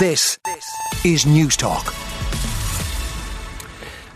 This 0.00 0.38
is 1.04 1.26
Newstalk. 1.26 1.94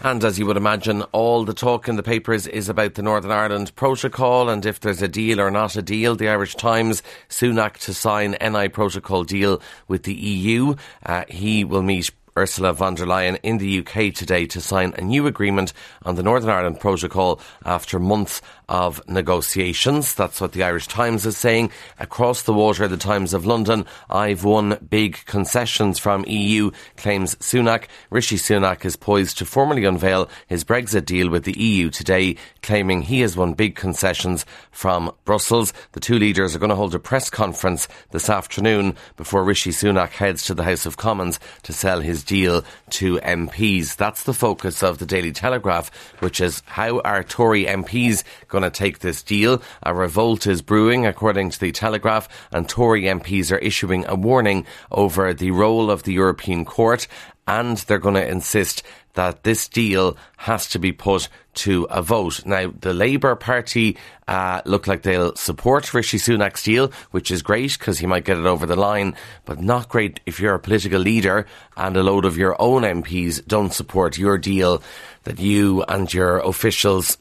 And 0.02 0.24
as 0.24 0.38
you 0.38 0.46
would 0.46 0.56
imagine, 0.56 1.02
all 1.12 1.44
the 1.44 1.52
talk 1.52 1.90
in 1.90 1.96
the 1.96 2.02
papers 2.02 2.46
is 2.46 2.70
about 2.70 2.94
the 2.94 3.02
Northern 3.02 3.30
Ireland 3.30 3.76
Protocol 3.76 4.48
and 4.48 4.64
if 4.64 4.80
there's 4.80 5.02
a 5.02 5.08
deal 5.08 5.42
or 5.42 5.50
not 5.50 5.76
a 5.76 5.82
deal. 5.82 6.16
The 6.16 6.30
Irish 6.30 6.54
Times, 6.54 7.02
Sunak 7.28 7.76
to 7.80 7.92
sign 7.92 8.34
NI 8.40 8.70
Protocol 8.70 9.24
deal 9.24 9.60
with 9.86 10.04
the 10.04 10.14
EU. 10.14 10.74
Uh, 11.04 11.24
he 11.28 11.64
will 11.64 11.82
meet 11.82 12.10
Ursula 12.36 12.72
von 12.72 12.94
der 12.94 13.04
Leyen 13.04 13.38
in 13.42 13.58
the 13.58 13.80
UK 13.80 14.12
today 14.12 14.46
to 14.46 14.60
sign 14.60 14.94
a 14.96 15.02
new 15.02 15.26
agreement 15.26 15.72
on 16.02 16.14
the 16.14 16.22
Northern 16.22 16.50
Ireland 16.50 16.80
Protocol 16.80 17.40
after 17.64 17.98
months 17.98 18.40
of 18.68 19.06
negotiations. 19.08 20.14
That's 20.14 20.40
what 20.40 20.52
the 20.52 20.62
Irish 20.62 20.88
Times 20.88 21.26
is 21.26 21.36
saying. 21.36 21.70
Across 21.98 22.42
the 22.42 22.52
water, 22.52 22.88
the 22.88 22.96
Times 22.96 23.34
of 23.34 23.46
London, 23.46 23.86
I've 24.08 24.44
won 24.44 24.78
big 24.88 25.24
concessions 25.26 25.98
from 25.98 26.24
EU, 26.26 26.70
claims 26.96 27.34
Sunak. 27.36 27.84
Rishi 28.10 28.36
Sunak 28.36 28.84
is 28.84 28.96
poised 28.96 29.38
to 29.38 29.46
formally 29.46 29.84
unveil 29.84 30.28
his 30.46 30.64
Brexit 30.64 31.04
deal 31.04 31.28
with 31.28 31.44
the 31.44 31.58
EU 31.58 31.90
today, 31.90 32.36
claiming 32.62 33.02
he 33.02 33.20
has 33.20 33.36
won 33.36 33.54
big 33.54 33.76
concessions 33.76 34.46
from 34.70 35.12
Brussels. 35.24 35.72
The 35.92 36.00
two 36.00 36.18
leaders 36.18 36.54
are 36.54 36.58
going 36.58 36.70
to 36.70 36.76
hold 36.76 36.94
a 36.94 36.98
press 36.98 37.30
conference 37.30 37.88
this 38.10 38.30
afternoon 38.30 38.96
before 39.16 39.44
Rishi 39.44 39.70
Sunak 39.70 40.10
heads 40.10 40.44
to 40.46 40.54
the 40.54 40.64
House 40.64 40.86
of 40.86 40.96
Commons 40.96 41.38
to 41.64 41.72
sell 41.72 42.00
his 42.00 42.24
deal 42.24 42.64
to 42.90 43.18
MPs. 43.18 43.96
That's 43.96 44.24
the 44.24 44.34
focus 44.34 44.82
of 44.82 44.98
the 44.98 45.06
Daily 45.06 45.32
Telegraph, 45.32 45.90
which 46.20 46.40
is 46.40 46.62
how 46.66 47.00
are 47.00 47.22
Tory 47.22 47.64
MPs 47.64 48.22
going 48.54 48.70
to 48.70 48.70
take 48.70 49.00
this 49.00 49.22
deal? 49.22 49.60
A 49.82 49.92
revolt 49.92 50.46
is 50.46 50.62
brewing, 50.62 51.06
according 51.06 51.50
to 51.50 51.60
the 51.60 51.72
Telegraph, 51.72 52.28
and 52.52 52.68
Tory 52.68 53.02
MPs 53.02 53.52
are 53.52 53.58
issuing 53.58 54.06
a 54.08 54.14
warning 54.14 54.64
over 54.90 55.34
the 55.34 55.50
role 55.50 55.90
of 55.90 56.04
the 56.04 56.12
European 56.12 56.64
Court 56.64 57.06
and 57.46 57.76
they're 57.78 57.98
going 57.98 58.14
to 58.14 58.26
insist 58.26 58.82
that 59.14 59.44
this 59.44 59.68
deal 59.68 60.16
has 60.36 60.68
to 60.70 60.78
be 60.78 60.92
put 60.92 61.28
to 61.54 61.84
a 61.84 62.02
vote. 62.02 62.44
Now, 62.44 62.72
the 62.80 62.92
Labour 62.92 63.36
Party 63.36 63.96
uh, 64.26 64.60
look 64.64 64.88
like 64.88 65.02
they'll 65.02 65.36
support 65.36 65.94
Rishi 65.94 66.18
Sunak's 66.18 66.64
deal, 66.64 66.90
which 67.12 67.30
is 67.30 67.42
great 67.42 67.78
because 67.78 67.98
he 67.98 68.06
might 68.06 68.24
get 68.24 68.38
it 68.38 68.46
over 68.46 68.66
the 68.66 68.76
line, 68.76 69.14
but 69.44 69.60
not 69.60 69.88
great 69.88 70.18
if 70.26 70.40
you're 70.40 70.54
a 70.54 70.58
political 70.58 71.00
leader 71.00 71.46
and 71.76 71.96
a 71.96 72.02
load 72.02 72.24
of 72.24 72.36
your 72.36 72.60
own 72.60 72.82
MPs 72.82 73.46
don't 73.46 73.72
support 73.72 74.18
your 74.18 74.36
deal 74.36 74.82
that 75.24 75.38
you 75.38 75.84
and 75.84 76.12
your 76.12 76.38
officials 76.38 77.16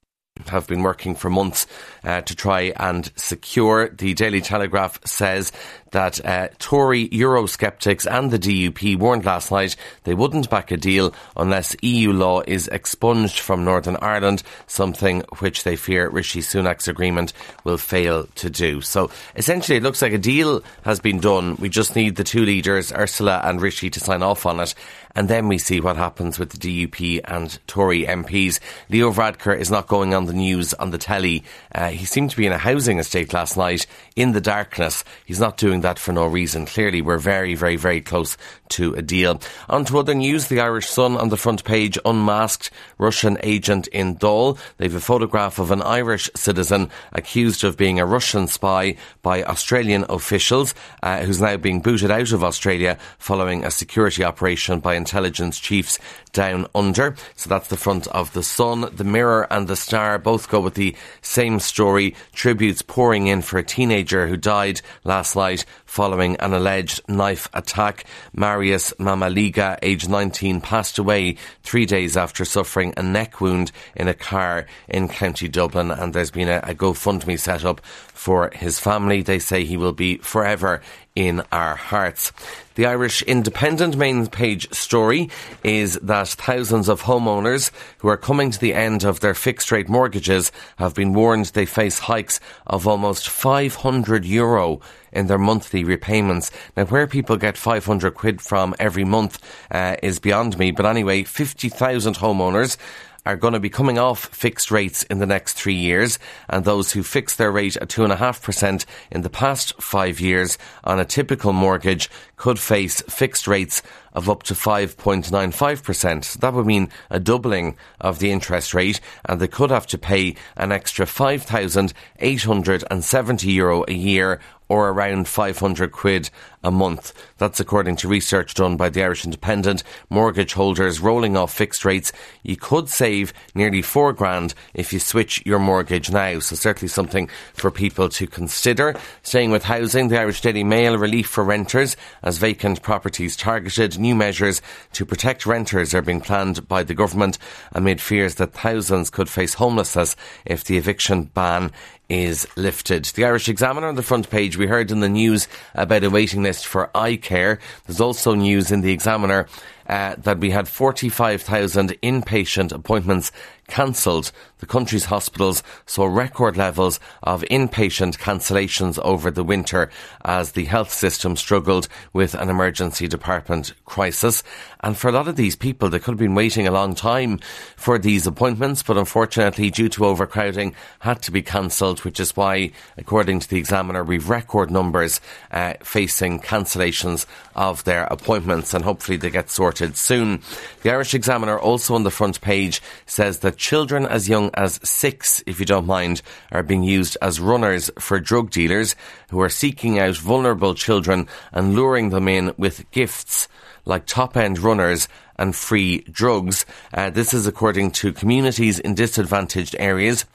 have 0.50 0.68
been 0.68 0.84
working 0.84 1.16
for 1.16 1.30
months 1.30 1.68
uh, 2.04 2.22
to 2.22 2.36
try 2.36 2.74
and 2.78 3.12
secure. 3.16 3.90
The 3.90 4.14
Daily 4.14 4.42
Telegraph 4.42 5.00
says 5.06 5.52
that 5.94 6.24
uh, 6.26 6.50
Tory 6.60 7.08
Eurosceptics 7.08 8.06
and 8.10 8.30
the 8.30 8.38
DUP 8.38 8.98
warned 8.98 9.26
last 9.26 9.52
night 9.52 9.76
they 10.04 10.14
wouldn't 10.14 10.50
back 10.50 10.72
a 10.72 10.78
deal 10.78 11.14
unless 11.38 11.76
EU 11.82 12.12
law 12.12 12.42
is 12.46 12.68
expunged 12.68 13.40
from 13.40 13.64
Northern 13.64 13.98
Ireland, 14.02 14.44
something 14.68 15.24
which 15.40 15.64
they 15.64 15.76
fear 15.76 16.10
Rishi 16.10 16.42
Sunak's 16.42 16.88
agreement 16.88 17.34
will 17.64 17.78
fail 17.78 18.26
to 18.36 18.50
do. 18.50 18.82
So 18.82 19.10
essentially, 19.36 19.78
it 19.78 19.84
looks 19.84 20.02
like 20.02 20.14
a 20.14 20.18
deal 20.18 20.62
has 20.84 21.00
been 21.00 21.20
done. 21.20 21.56
We 21.56 21.70
just 21.70 21.96
need 21.96 22.16
the 22.16 22.24
two 22.24 22.46
leaders, 22.46 22.92
Ursula 22.92 23.42
and 23.44 23.62
Rishi, 23.62 23.90
to 23.92 24.00
sign 24.00 24.24
off 24.24 24.46
on 24.46 24.60
it. 24.60 24.76
And 25.16 25.30
then 25.30 25.48
we 25.48 25.60
see 25.60 25.80
what 25.80 25.96
happens 25.96 26.40
with 26.40 26.50
the 26.50 26.58
DUP 26.88 27.22
and 27.26 27.60
Tory 27.68 28.04
MPs. 28.04 28.60
Leo 28.90 29.12
Varadkar 29.12 29.58
is 29.58 29.70
not 29.70 29.88
going 29.88 30.16
on 30.16 30.26
the 30.26 30.34
news 30.34 30.74
on 30.74 30.90
the 30.90 30.98
telly. 30.98 31.44
Uh, 31.74 31.90
he 31.90 32.06
seemed 32.06 32.32
to 32.32 32.38
be 32.38 32.48
in 32.48 32.52
a 32.52 32.58
housing 32.58 32.98
estate 32.98 33.32
last 33.32 33.56
night 33.56 33.86
in 34.16 34.32
the 34.32 34.42
darkness. 34.42 35.04
He's 35.26 35.40
not 35.40 35.58
doing 35.58 35.82
that 35.84 36.00
for 36.00 36.12
no 36.12 36.26
reason. 36.26 36.66
Clearly, 36.66 37.02
we're 37.02 37.20
very, 37.20 37.54
very, 37.54 37.76
very 37.76 38.02
close 38.02 38.36
to 38.70 38.94
a 38.96 39.02
deal. 39.02 39.40
On 39.70 39.86
to 39.86 40.00
other 40.00 40.16
news, 40.16 40.48
the 40.48 40.60
Irish 40.60 40.88
Sun 40.88 41.16
on 41.16 41.30
the 41.30 41.38
front 41.38 41.64
page, 41.64 42.00
unmasked 42.04 42.72
Russian 42.98 43.38
agent 43.44 43.88
in 43.88 44.16
Dáil. 44.18 44.58
They've 44.78 44.96
a 44.96 45.00
photograph 45.00 45.60
of 45.60 45.70
an 45.72 45.82
Irish 45.84 46.30
citizen 46.36 46.90
accused 47.12 47.64
of 47.64 47.78
being 47.78 48.00
a 48.00 48.06
Russian 48.06 48.48
spy 48.48 48.96
by 49.22 49.44
Australian 49.44 50.06
officials, 50.10 50.74
uh, 51.04 51.22
who's 51.22 51.40
now 51.40 51.58
being 51.58 51.82
booted 51.82 52.10
out 52.10 52.32
of 52.32 52.44
Australia 52.44 52.98
following 53.20 53.64
a 53.64 53.72
security 53.72 54.24
operation 54.24 54.80
by 54.80 54.96
intelligence 54.96 55.60
chiefs 55.60 56.00
down 56.32 56.66
under. 56.74 57.16
So 57.36 57.50
that's 57.50 57.68
the 57.68 57.78
front 57.78 58.08
of 58.08 58.34
the 58.34 58.44
Sun. 58.44 58.90
The 58.96 59.04
Mirror 59.04 59.48
and 59.52 59.68
the 59.68 59.76
Star 59.76 60.18
both 60.18 60.50
go 60.50 60.60
with 60.60 60.74
the 60.74 60.96
same 61.22 61.60
story. 61.60 62.16
Tributes 62.34 62.82
pouring 62.82 63.28
in 63.28 63.42
for 63.42 63.60
a 63.60 63.64
teenager 63.64 64.28
who 64.28 64.38
died 64.38 64.82
last 65.04 65.36
night 65.36 65.66
following 65.86 66.36
an 66.38 66.54
alleged 66.54 67.02
knife 67.08 67.50
attack. 67.54 68.06
Marius 68.34 68.94
Mamaliga, 69.00 69.78
aged 69.82 70.10
19, 70.10 70.62
passed 70.62 70.98
away 70.98 71.38
three 71.64 71.86
days 71.86 72.18
after 72.18 72.46
suffering 72.46 72.94
a 72.98 73.04
neck 73.04 73.42
wound 73.42 73.72
in 73.96 74.08
a 74.08 74.14
car 74.14 74.66
in 74.88 75.08
County 75.08 75.48
Dublin. 75.48 75.92
And 75.92 76.14
there's 76.14 76.32
been 76.32 76.50
a, 76.50 76.58
a 76.64 76.74
GoFundMe 76.74 77.40
set 77.40 77.66
up 77.66 77.82
for 77.86 78.50
his 78.54 78.80
family. 78.80 79.22
They 79.22 79.40
say 79.40 79.64
he 79.64 79.78
will 79.78 79.94
be 79.94 80.18
forever 80.18 80.82
in 81.16 81.44
our 81.52 81.76
hearts. 81.76 82.32
The 82.76 82.88
Irish 82.88 83.22
Independent 83.22 83.96
main 83.98 84.26
page 84.26 84.74
story 84.74 85.30
is 85.64 86.00
that 86.02 86.30
thousands 86.30 86.90
of 86.90 87.04
homeowners 87.04 87.70
who 88.00 88.08
are 88.08 88.18
coming 88.18 88.50
to 88.50 88.60
the 88.60 88.74
end 88.74 89.04
of 89.04 89.20
their 89.20 89.36
fixed 89.36 89.72
rate 89.72 89.88
mortgages 89.88 90.52
have 90.78 90.96
been 90.96 91.14
warned 91.14 91.46
they 91.48 91.68
face 91.68 92.00
hikes 92.00 92.40
of 92.66 92.88
almost 92.88 93.30
500 93.30 94.26
euro 94.26 94.82
in 95.12 95.28
their 95.28 95.38
monthly 95.38 95.84
repayments. 95.84 96.50
Now, 96.76 96.86
where 96.86 97.06
people 97.06 97.38
get 97.38 97.58
500 97.60 98.16
quid 98.16 98.42
from 98.42 98.74
every 98.80 99.04
month 99.04 99.38
uh, 99.70 99.98
is 100.02 100.18
beyond 100.18 100.58
me, 100.58 100.72
but 100.72 100.88
anyway, 100.88 101.22
50,000 101.24 102.16
homeowners 102.16 102.78
are 103.26 103.38
going 103.38 103.54
to 103.54 103.60
be 103.60 103.70
coming 103.70 103.98
off 103.98 104.26
fixed 104.26 104.72
rates 104.72 105.04
in 105.04 105.20
the 105.20 105.26
next 105.26 105.54
three 105.54 105.76
years, 105.76 106.20
and 106.50 106.66
those 106.66 106.92
who 106.92 107.04
fixed 107.04 107.38
their 107.38 107.52
rate 107.52 107.78
at 107.78 107.88
2.5% 107.88 108.86
in 109.12 109.22
the 109.22 109.30
past 109.30 109.82
five 109.82 110.20
years 110.20 110.58
on 110.84 111.00
a 111.00 111.06
typical 111.06 111.54
mortgage 111.54 112.10
could 112.36 112.60
face 112.60 113.02
fixed 113.04 113.48
rates 113.48 113.82
of 114.14 114.30
up 114.30 114.44
to 114.44 114.54
5.95%. 114.54 116.24
So 116.24 116.40
that 116.40 116.54
would 116.54 116.66
mean 116.66 116.88
a 117.10 117.20
doubling 117.20 117.76
of 118.00 118.20
the 118.20 118.32
interest 118.32 118.74
rate, 118.74 119.02
and 119.26 119.42
they 119.42 119.48
could 119.48 119.72
have 119.72 119.88
to 119.88 119.98
pay 119.98 120.36
an 120.56 120.72
extra 120.72 121.06
5,870 121.06 123.52
euro 123.52 123.84
a 123.88 123.94
year 123.94 124.40
or 124.70 124.90
around 124.90 125.28
500 125.28 125.92
quid 125.92 126.30
a 126.64 126.72
month. 126.72 127.14
That's 127.38 127.60
according 127.60 127.98
to 127.98 128.08
research 128.08 128.54
done 128.54 128.78
by 128.78 128.90
the 128.90 129.04
Irish 129.04 129.26
Independent. 129.26 129.84
Mortgage 130.10 130.54
holders 130.54 131.00
rolling 131.00 131.36
off 131.36 131.54
fixed 131.54 131.86
rates, 131.86 132.12
you 132.42 132.56
could 132.56 132.90
save 132.90 133.34
nearly 133.54 133.82
four 133.82 134.14
grand 134.14 134.54
if 134.74 134.94
you 134.94 135.00
switch 135.00 135.46
your 135.46 135.60
mortgage 135.60 136.10
now. 136.10 136.40
So 136.40 136.56
certainly 136.56 136.88
something 136.88 137.30
for 137.54 137.70
people 137.70 138.10
to 138.10 138.26
consider. 138.26 138.96
Staying 139.22 139.52
with 139.52 139.64
housing, 139.64 140.08
the 140.08 140.20
Irish 140.20 140.42
Daily 140.42 140.64
Mail 140.64 140.98
relief 140.98 141.28
for 141.28 141.44
renters 141.44 141.98
as 142.24 142.38
vacant 142.38 142.82
properties 142.82 143.36
targeted. 143.36 144.00
New 144.04 144.16
measures 144.16 144.62
to 144.92 145.06
protect 145.06 145.46
renters 145.46 145.94
are 145.94 146.02
being 146.02 146.20
planned 146.20 146.68
by 146.68 146.84
the 146.84 146.94
government 146.94 147.38
amid 147.72 148.02
fears 148.02 148.36
that 148.36 148.52
thousands 148.52 149.10
could 149.10 149.30
face 149.30 149.54
homelessness 149.54 150.18
if 150.44 150.66
the 150.66 150.78
eviction 150.78 151.24
ban 151.24 151.72
is 152.10 152.46
lifted. 152.58 153.06
The 153.06 153.24
Irish 153.24 153.48
Examiner 153.48 153.88
on 153.88 153.96
the 153.96 154.04
front 154.04 154.30
page, 154.30 154.58
we 154.58 154.68
heard 154.68 154.92
in 154.92 155.00
the 155.00 155.08
news 155.08 155.48
about 155.74 156.04
a 156.04 156.10
waiting 156.10 156.44
list 156.44 156.68
for 156.68 156.92
eye 156.94 157.16
care. 157.16 157.60
There's 157.86 158.02
also 158.02 158.34
news 158.34 158.74
in 158.74 158.82
the 158.82 158.92
Examiner 158.92 159.48
uh, 159.88 160.16
that 160.18 160.40
we 160.40 160.52
had 160.52 160.68
45,000 160.68 161.92
inpatient 162.04 162.74
appointments 162.74 163.32
cancelled. 163.74 164.32
The 164.60 164.68
country's 164.68 165.06
hospitals 165.06 165.64
saw 165.88 166.06
record 166.06 166.56
levels 166.56 167.00
of 167.24 167.42
inpatient 167.50 168.20
cancellations 168.20 169.00
over 169.00 169.32
the 169.32 169.44
winter 169.44 169.90
as 170.24 170.52
the 170.52 170.66
health 170.66 170.94
system 170.94 171.36
struggled 171.36 171.88
with 172.14 172.36
an 172.36 172.50
emergency 172.50 173.08
department 173.08 173.74
crisis. 173.86 174.44
And 174.82 174.96
for 174.96 175.10
a 175.10 175.12
lot 175.12 175.28
of 175.28 175.38
these 175.38 175.56
people, 175.56 175.90
they 175.90 175.98
could 175.98 176.12
have 176.12 176.20
been 176.20 176.36
waiting 176.36 176.68
a 176.68 176.72
long 176.72 176.94
time 176.94 177.40
for 177.76 177.98
these 177.98 178.28
appointments, 178.28 178.84
but 178.84 178.98
unfortunately, 178.98 179.72
due 179.72 179.90
to 179.90 180.06
overcrowding, 180.06 180.76
had 181.00 181.22
to 181.24 181.32
be 181.32 181.42
cancelled, 181.42 182.02
which 182.02 182.20
is 182.20 182.36
why, 182.36 182.72
according 182.98 183.40
to 183.40 183.50
the 183.50 183.58
Examiner, 183.58 184.04
we've 184.04 184.30
record 184.30 184.70
numbers 184.70 185.20
uh, 185.52 185.74
facing 185.82 186.40
cancellations 186.40 187.26
of 187.56 187.84
their 187.86 188.04
appointments, 188.04 188.74
and 188.74 188.84
hopefully 188.84 189.18
they 189.18 189.32
get 189.32 189.50
sorted 189.50 189.98
soon. 189.98 190.42
The 190.84 190.92
Irish 190.92 191.16
Examiner 191.16 191.58
also 191.58 191.96
on 191.96 192.04
the 192.04 192.12
front 192.12 192.40
page 192.40 192.82
says 193.06 193.40
that 193.40 193.63
children 193.64 194.06
as 194.06 194.28
young 194.28 194.52
as 194.56 194.78
six, 194.84 195.42
if 195.48 195.58
you 195.58 195.66
don't 195.66 195.88
mind, 195.88 196.22
are 196.52 196.64
being 196.64 196.84
used 196.84 197.18
as 197.22 197.40
runners 197.40 197.90
for 197.98 198.20
drug 198.20 198.52
dealers 198.52 198.94
who 199.30 199.40
are 199.40 199.50
seeking 199.50 199.98
out 199.98 200.18
vulnerable 200.18 200.76
children 200.76 201.26
and 201.54 201.74
luring 201.74 202.10
them 202.10 202.28
in 202.28 202.54
with 202.58 202.92
gifts 202.92 203.48
like 203.86 204.06
top 204.06 204.36
end 204.36 204.60
runners 204.60 205.08
and 205.38 205.56
free 205.56 206.02
drugs. 206.12 206.66
Uh, 206.94 207.10
this 207.10 207.34
is 207.34 207.48
according 207.48 207.92
to 207.92 208.12
communities 208.12 208.80
in 208.80 208.96
disadvantaged 208.96 209.78
areas 209.80 210.26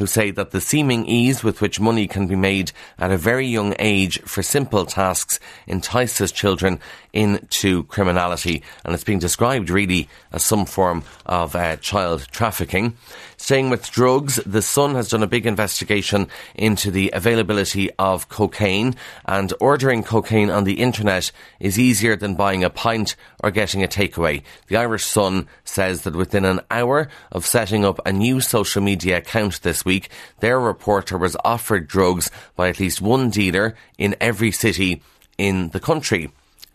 who 0.00 0.06
say 0.06 0.30
that 0.30 0.50
the 0.50 0.62
seeming 0.62 1.04
ease 1.04 1.44
with 1.44 1.60
which 1.60 1.78
money 1.78 2.08
can 2.08 2.26
be 2.26 2.34
made 2.34 2.72
at 2.98 3.12
a 3.12 3.18
very 3.18 3.46
young 3.46 3.74
age 3.78 4.18
for 4.22 4.42
simple 4.42 4.86
tasks 4.86 5.38
entices 5.68 6.32
children 6.32 6.80
into 7.12 7.84
criminality, 7.84 8.62
and 8.82 8.94
it's 8.94 9.04
being 9.04 9.18
described 9.18 9.68
really 9.68 10.08
as 10.32 10.42
some 10.42 10.64
form 10.64 11.04
of 11.26 11.54
uh, 11.54 11.76
child 11.76 12.26
trafficking. 12.30 12.96
Staying 13.40 13.70
with 13.70 13.90
drugs, 13.90 14.36
The 14.44 14.60
Sun 14.60 14.94
has 14.96 15.08
done 15.08 15.22
a 15.22 15.26
big 15.26 15.46
investigation 15.46 16.28
into 16.54 16.90
the 16.90 17.10
availability 17.14 17.90
of 17.98 18.28
cocaine, 18.28 18.94
and 19.24 19.52
ordering 19.58 20.02
cocaine 20.02 20.50
on 20.50 20.64
the 20.64 20.74
internet 20.74 21.32
is 21.58 21.78
easier 21.78 22.16
than 22.16 22.34
buying 22.34 22.62
a 22.62 22.70
pint 22.70 23.16
or 23.42 23.50
getting 23.50 23.82
a 23.82 23.88
takeaway. 23.88 24.42
The 24.68 24.76
Irish 24.76 25.06
Sun 25.06 25.48
says 25.64 26.02
that 26.02 26.14
within 26.14 26.44
an 26.44 26.60
hour 26.70 27.08
of 27.32 27.46
setting 27.46 27.82
up 27.82 27.98
a 28.04 28.12
new 28.12 28.42
social 28.42 28.82
media 28.82 29.16
account 29.16 29.62
this 29.62 29.86
week, 29.86 30.10
their 30.40 30.60
reporter 30.60 31.16
was 31.16 31.34
offered 31.42 31.88
drugs 31.88 32.30
by 32.56 32.68
at 32.68 32.78
least 32.78 33.00
one 33.00 33.30
dealer 33.30 33.74
in 33.96 34.16
every 34.20 34.52
city 34.52 35.02
in 35.38 35.70
the 35.70 35.80
country. 35.80 36.30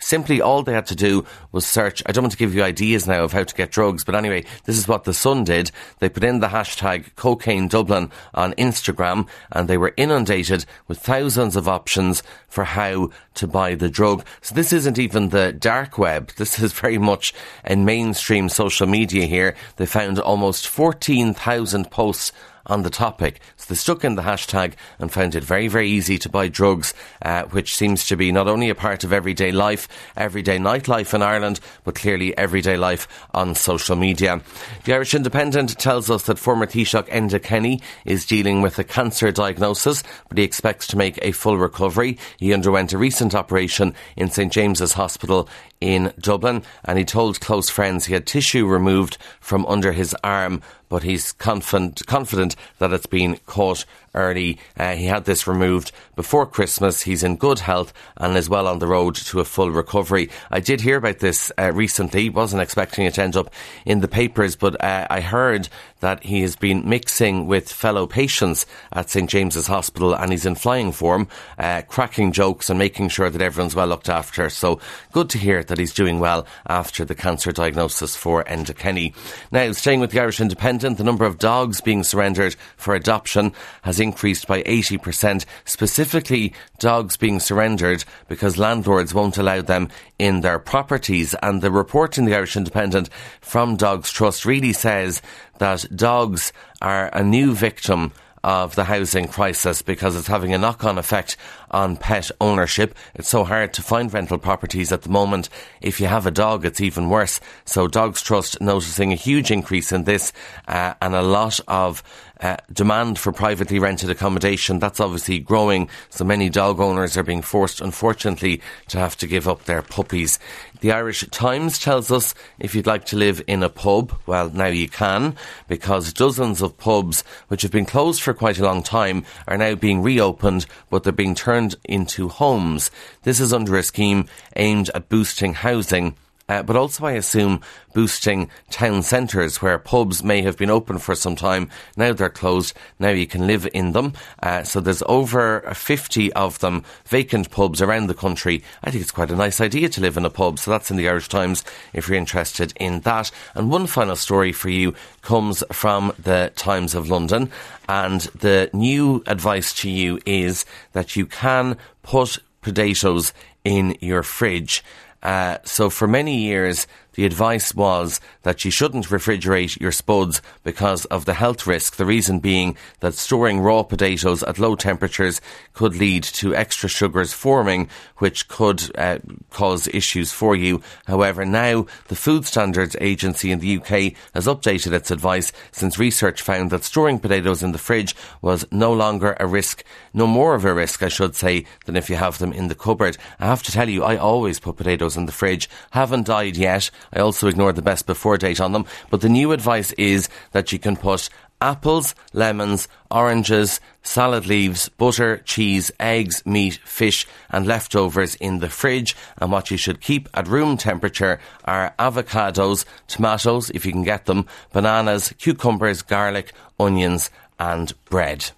Simply 0.05 0.39
all 0.39 0.61
they 0.61 0.73
had 0.73 0.85
to 0.85 0.95
do 0.95 1.25
was 1.51 1.65
search. 1.65 2.03
I 2.05 2.11
don't 2.11 2.25
want 2.25 2.31
to 2.33 2.37
give 2.37 2.53
you 2.53 2.61
ideas 2.61 3.07
now 3.07 3.23
of 3.23 3.33
how 3.33 3.43
to 3.43 3.55
get 3.55 3.71
drugs, 3.71 4.03
but 4.03 4.13
anyway, 4.13 4.45
this 4.65 4.77
is 4.77 4.87
what 4.87 5.03
the 5.03 5.15
Sun 5.15 5.45
did. 5.45 5.71
They 5.97 6.09
put 6.09 6.23
in 6.23 6.41
the 6.41 6.49
hashtag 6.49 7.15
cocaine 7.15 7.67
Dublin 7.67 8.11
on 8.35 8.53
Instagram 8.53 9.27
and 9.51 9.67
they 9.67 9.79
were 9.79 9.95
inundated 9.97 10.67
with 10.87 10.99
thousands 10.99 11.55
of 11.55 11.67
options 11.67 12.21
for 12.47 12.65
how 12.65 13.09
to 13.33 13.47
buy 13.47 13.73
the 13.73 13.89
drug. 13.89 14.23
So 14.41 14.53
this 14.53 14.71
isn't 14.73 14.99
even 14.99 15.29
the 15.29 15.51
dark 15.51 15.97
web. 15.97 16.31
This 16.37 16.59
is 16.59 16.73
very 16.73 16.99
much 16.99 17.33
in 17.63 17.83
mainstream 17.85 18.47
social 18.47 18.85
media 18.85 19.25
here. 19.25 19.55
They 19.77 19.87
found 19.87 20.19
almost 20.19 20.67
14,000 20.67 21.89
posts 21.89 22.31
on 22.65 22.83
the 22.83 22.89
topic. 22.89 23.39
So 23.57 23.65
they 23.69 23.75
stuck 23.75 24.03
in 24.03 24.15
the 24.15 24.21
hashtag 24.21 24.73
and 24.99 25.11
found 25.11 25.35
it 25.35 25.43
very, 25.43 25.67
very 25.67 25.89
easy 25.89 26.17
to 26.19 26.29
buy 26.29 26.47
drugs, 26.47 26.93
uh, 27.21 27.43
which 27.43 27.75
seems 27.75 28.05
to 28.07 28.15
be 28.15 28.31
not 28.31 28.47
only 28.47 28.69
a 28.69 28.75
part 28.75 29.03
of 29.03 29.13
everyday 29.13 29.51
life, 29.51 29.87
everyday 30.15 30.57
nightlife 30.57 31.13
in 31.13 31.21
Ireland, 31.21 31.59
but 31.83 31.95
clearly 31.95 32.37
everyday 32.37 32.77
life 32.77 33.07
on 33.33 33.55
social 33.55 33.95
media. 33.95 34.41
The 34.85 34.93
Irish 34.93 35.13
Independent 35.13 35.77
tells 35.77 36.09
us 36.09 36.23
that 36.23 36.39
former 36.39 36.65
Taoiseach 36.65 37.09
Enda 37.09 37.41
Kenny 37.41 37.81
is 38.05 38.25
dealing 38.25 38.61
with 38.61 38.79
a 38.79 38.83
cancer 38.83 39.31
diagnosis, 39.31 40.03
but 40.29 40.37
he 40.37 40.43
expects 40.43 40.87
to 40.87 40.97
make 40.97 41.19
a 41.21 41.31
full 41.31 41.57
recovery. 41.57 42.17
He 42.37 42.53
underwent 42.53 42.93
a 42.93 42.97
recent 42.97 43.35
operation 43.35 43.93
in 44.15 44.29
St 44.29 44.51
James's 44.51 44.93
Hospital 44.93 45.49
in 45.85 46.11
Dublin, 46.19 46.63
and 46.83 46.97
he 46.97 47.05
told 47.05 47.39
close 47.39 47.69
friends 47.69 48.05
he 48.05 48.13
had 48.15 48.25
tissue 48.25 48.65
removed 48.65 49.19
from 49.39 49.67
under 49.67 49.91
his 49.91 50.15
arm, 50.23 50.61
but 50.89 51.03
he's 51.03 51.31
confident, 51.33 52.01
confident 52.07 52.55
that 52.79 52.91
it's 52.91 53.05
been 53.05 53.37
caught 53.45 53.85
early. 54.15 54.57
Uh, 54.77 54.95
he 54.95 55.05
had 55.05 55.25
this 55.25 55.47
removed 55.47 55.91
before 56.15 56.45
Christmas. 56.45 57.01
He's 57.01 57.23
in 57.23 57.35
good 57.35 57.59
health 57.59 57.93
and 58.17 58.35
is 58.35 58.49
well 58.49 58.67
on 58.67 58.79
the 58.79 58.87
road 58.87 59.15
to 59.15 59.39
a 59.39 59.45
full 59.45 59.69
recovery. 59.69 60.29
I 60.49 60.59
did 60.59 60.81
hear 60.81 60.97
about 60.97 61.19
this 61.19 61.51
uh, 61.59 61.71
recently. 61.71 62.29
Wasn't 62.29 62.61
expecting 62.61 63.05
it 63.05 63.15
to 63.15 63.23
end 63.23 63.35
up 63.35 63.53
in 63.85 63.99
the 63.99 64.07
papers, 64.07 64.55
but 64.55 64.81
uh, 64.83 65.07
I 65.09 65.21
heard 65.21 65.69
that 65.99 66.23
he 66.23 66.41
has 66.41 66.55
been 66.55 66.87
mixing 66.87 67.47
with 67.47 67.71
fellow 67.71 68.07
patients 68.07 68.65
at 68.91 69.09
St 69.09 69.29
James's 69.29 69.67
Hospital 69.67 70.15
and 70.15 70.31
he's 70.31 70.45
in 70.45 70.55
flying 70.55 70.91
form, 70.91 71.27
uh, 71.57 71.81
cracking 71.87 72.31
jokes 72.31 72.69
and 72.69 72.77
making 72.79 73.09
sure 73.09 73.29
that 73.29 73.41
everyone's 73.41 73.75
well 73.75 73.87
looked 73.87 74.09
after. 74.09 74.49
So 74.49 74.79
good 75.11 75.29
to 75.31 75.37
hear 75.37 75.63
that 75.63 75.77
he's 75.77 75.93
doing 75.93 76.19
well 76.19 76.45
after 76.67 77.05
the 77.05 77.15
cancer 77.15 77.51
diagnosis 77.51 78.15
for 78.15 78.43
Enda 78.43 78.75
Kenny. 78.75 79.13
Now, 79.51 79.71
staying 79.71 79.99
with 79.99 80.11
the 80.11 80.19
Irish 80.19 80.39
Independent, 80.39 80.97
the 80.97 81.03
number 81.03 81.25
of 81.25 81.39
dogs 81.39 81.81
being 81.81 82.03
surrendered 82.03 82.55
for 82.77 82.93
adoption 82.93 83.53
has 83.81 83.99
increased 84.05 84.47
by 84.47 84.63
80%, 84.63 85.43
specifically 85.65 86.53
dogs 86.79 87.17
being 87.17 87.41
surrendered 87.41 88.05
because 88.29 88.57
landlords 88.57 89.13
won't 89.13 89.37
allow 89.37 89.61
them 89.61 89.89
in 90.17 90.39
their 90.39 90.59
properties. 90.59 91.35
And 91.43 91.61
the 91.61 91.71
report 91.71 92.17
in 92.17 92.23
the 92.23 92.35
Irish 92.35 92.55
Independent 92.55 93.09
from 93.41 93.75
Dogs 93.75 94.11
Trust 94.11 94.45
really 94.45 94.71
says 94.71 95.21
that 95.57 95.85
dogs 95.93 96.53
are 96.81 97.09
a 97.11 97.23
new 97.23 97.53
victim 97.53 98.13
of 98.45 98.75
the 98.75 98.83
housing 98.83 99.27
crisis 99.27 99.81
because 99.81 100.15
it's 100.15 100.27
having 100.27 100.53
a 100.53 100.57
knock 100.59 100.83
on 100.83 100.99
effect 100.99 101.35
on 101.71 101.97
pet 101.97 102.29
ownership. 102.39 102.95
It's 103.15 103.27
so 103.27 103.43
hard 103.43 103.73
to 103.73 103.81
find 103.81 104.13
rental 104.13 104.37
properties 104.37 104.91
at 104.91 105.01
the 105.01 105.09
moment. 105.09 105.49
If 105.81 105.99
you 105.99 106.05
have 106.05 106.27
a 106.27 106.31
dog, 106.31 106.63
it's 106.63 106.79
even 106.79 107.09
worse. 107.09 107.39
So 107.65 107.87
Dogs 107.87 108.21
Trust 108.21 108.61
noticing 108.61 109.11
a 109.11 109.15
huge 109.15 109.49
increase 109.49 109.91
in 109.91 110.03
this 110.03 110.31
uh, 110.67 110.93
and 111.01 111.15
a 111.15 111.23
lot 111.23 111.59
of 111.67 112.03
uh, 112.41 112.57
demand 112.71 113.19
for 113.19 113.31
privately 113.31 113.79
rented 113.79 114.09
accommodation. 114.09 114.79
That's 114.79 114.99
obviously 114.99 115.39
growing. 115.39 115.89
So 116.09 116.23
many 116.23 116.49
dog 116.49 116.79
owners 116.79 117.17
are 117.17 117.23
being 117.23 117.41
forced, 117.41 117.81
unfortunately, 117.81 118.61
to 118.89 118.97
have 118.97 119.17
to 119.17 119.27
give 119.27 119.47
up 119.47 119.63
their 119.63 119.81
puppies. 119.81 120.39
The 120.81 120.91
Irish 120.91 121.21
Times 121.31 121.79
tells 121.79 122.11
us 122.11 122.35
if 122.59 122.75
you'd 122.75 122.85
like 122.85 123.05
to 123.05 123.15
live 123.15 123.41
in 123.47 123.63
a 123.63 123.69
pub, 123.69 124.13
well, 124.25 124.49
now 124.49 124.67
you 124.67 124.87
can, 124.87 125.35
because 125.67 126.13
dozens 126.13 126.61
of 126.61 126.77
pubs, 126.77 127.23
which 127.47 127.61
have 127.61 127.71
been 127.71 127.85
closed 127.85 128.21
for 128.21 128.33
quite 128.33 128.59
a 128.59 128.63
long 128.63 128.83
time, 128.83 129.25
are 129.47 129.57
now 129.57 129.75
being 129.75 130.01
reopened, 130.01 130.65
but 130.89 131.03
they're 131.03 131.13
being 131.13 131.35
turned 131.35 131.75
into 131.85 132.27
homes. 132.27 132.91
This 133.23 133.39
is 133.39 133.53
under 133.53 133.77
a 133.77 133.83
scheme 133.83 134.27
aimed 134.55 134.89
at 134.93 135.09
boosting 135.09 135.53
housing 135.53 136.15
uh, 136.47 136.63
but 136.63 136.75
also 136.75 137.05
I 137.05 137.13
assume 137.13 137.61
boosting 137.93 138.49
town 138.69 139.01
centres 139.01 139.61
where 139.61 139.79
pubs 139.79 140.23
may 140.23 140.41
have 140.41 140.57
been 140.57 140.69
open 140.69 140.99
for 140.99 141.15
some 141.15 141.35
time. 141.35 141.69
Now 141.97 142.13
they're 142.13 142.29
closed. 142.29 142.75
Now 142.99 143.09
you 143.09 143.25
can 143.25 143.47
live 143.47 143.67
in 143.73 143.93
them. 143.93 144.13
Uh, 144.43 144.63
so 144.63 144.79
there's 144.79 145.03
over 145.07 145.61
50 145.73 146.33
of 146.33 146.59
them, 146.59 146.83
vacant 147.05 147.49
pubs 147.51 147.81
around 147.81 148.07
the 148.07 148.13
country. 148.13 148.63
I 148.83 148.91
think 148.91 149.01
it's 149.01 149.11
quite 149.11 149.31
a 149.31 149.35
nice 149.35 149.59
idea 149.61 149.89
to 149.89 150.01
live 150.01 150.17
in 150.17 150.25
a 150.25 150.29
pub. 150.29 150.59
So 150.59 150.71
that's 150.71 150.91
in 150.91 150.97
the 150.97 151.09
Irish 151.09 151.29
Times 151.29 151.63
if 151.93 152.07
you're 152.07 152.17
interested 152.17 152.73
in 152.79 152.99
that. 153.01 153.31
And 153.55 153.71
one 153.71 153.87
final 153.87 154.15
story 154.15 154.51
for 154.51 154.69
you 154.69 154.93
comes 155.21 155.63
from 155.71 156.13
the 156.19 156.51
Times 156.55 156.93
of 156.93 157.09
London. 157.09 157.49
And 157.87 158.21
the 158.21 158.69
new 158.73 159.23
advice 159.25 159.73
to 159.81 159.89
you 159.89 160.19
is 160.25 160.65
that 160.93 161.15
you 161.15 161.25
can 161.25 161.77
put 162.03 162.39
potatoes 162.61 163.31
in 163.63 163.97
your 163.99 164.23
fridge. 164.23 164.83
Uh, 165.25 165.57
so 165.63 165.89
for 165.89 166.07
many 166.07 166.37
years, 166.37 166.85
the 167.15 167.25
advice 167.25 167.73
was 167.73 168.19
that 168.43 168.63
you 168.63 168.71
shouldn't 168.71 169.07
refrigerate 169.07 169.79
your 169.79 169.91
spuds 169.91 170.41
because 170.63 171.05
of 171.05 171.25
the 171.25 171.33
health 171.33 171.65
risk. 171.65 171.95
The 171.95 172.05
reason 172.05 172.39
being 172.39 172.77
that 172.99 173.13
storing 173.13 173.59
raw 173.59 173.83
potatoes 173.83 174.43
at 174.43 174.59
low 174.59 174.75
temperatures 174.75 175.41
could 175.73 175.95
lead 175.95 176.23
to 176.23 176.55
extra 176.55 176.89
sugars 176.89 177.33
forming, 177.33 177.89
which 178.17 178.47
could 178.47 178.95
uh, 178.97 179.19
cause 179.49 179.87
issues 179.87 180.31
for 180.31 180.55
you. 180.55 180.81
However, 181.05 181.45
now 181.45 181.85
the 182.07 182.15
Food 182.15 182.45
Standards 182.45 182.95
Agency 182.99 183.51
in 183.51 183.59
the 183.59 183.77
UK 183.77 184.13
has 184.33 184.45
updated 184.45 184.91
its 184.91 185.11
advice 185.11 185.51
since 185.71 185.97
research 185.97 186.41
found 186.41 186.71
that 186.71 186.83
storing 186.83 187.19
potatoes 187.19 187.63
in 187.63 187.71
the 187.71 187.77
fridge 187.77 188.15
was 188.41 188.65
no 188.71 188.91
longer 188.91 189.35
a 189.39 189.47
risk, 189.47 189.83
no 190.13 190.27
more 190.27 190.55
of 190.55 190.65
a 190.65 190.73
risk, 190.73 191.01
I 191.01 191.07
should 191.07 191.35
say, 191.35 191.65
than 191.85 191.95
if 191.95 192.09
you 192.09 192.15
have 192.17 192.37
them 192.39 192.53
in 192.53 192.67
the 192.67 192.75
cupboard. 192.75 193.17
I 193.39 193.45
have 193.45 193.63
to 193.63 193.71
tell 193.71 193.89
you, 193.89 194.03
I 194.03 194.17
always 194.17 194.59
put 194.59 194.77
potatoes 194.77 195.17
in 195.17 195.25
the 195.25 195.31
fridge. 195.31 195.69
Haven't 195.91 196.27
died 196.27 196.57
yet. 196.57 196.91
I 197.13 197.19
also 197.19 197.47
ignored 197.47 197.75
the 197.75 197.81
best 197.81 198.05
before 198.05 198.37
date 198.37 198.59
on 198.59 198.71
them. 198.71 198.85
But 199.09 199.21
the 199.21 199.29
new 199.29 199.51
advice 199.51 199.91
is 199.93 200.29
that 200.51 200.71
you 200.71 200.79
can 200.79 200.95
put 200.97 201.29
apples, 201.61 202.15
lemons, 202.33 202.87
oranges, 203.09 203.79
salad 204.03 204.45
leaves, 204.45 204.89
butter, 204.89 205.37
cheese, 205.37 205.91
eggs, 205.99 206.45
meat, 206.45 206.79
fish, 206.85 207.25
and 207.49 207.65
leftovers 207.65 208.35
in 208.35 208.59
the 208.59 208.69
fridge. 208.69 209.15
And 209.37 209.51
what 209.51 209.71
you 209.71 209.77
should 209.77 210.01
keep 210.01 210.29
at 210.33 210.47
room 210.47 210.77
temperature 210.77 211.39
are 211.63 211.93
avocados, 211.97 212.85
tomatoes, 213.07 213.69
if 213.71 213.85
you 213.85 213.91
can 213.91 214.03
get 214.03 214.25
them, 214.25 214.45
bananas, 214.73 215.33
cucumbers, 215.37 216.01
garlic, 216.01 216.53
onions, 216.79 217.31
and 217.59 217.93
bread. 218.05 218.51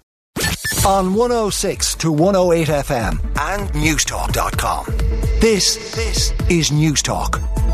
On 0.86 1.14
106 1.14 1.96
to 1.96 2.12
108 2.12 2.68
FM 2.68 3.20
and 3.40 3.70
Newstalk.com. 3.72 4.86
This, 5.40 5.96
this 5.96 6.32
is 6.50 6.70
Newstalk. 6.70 7.67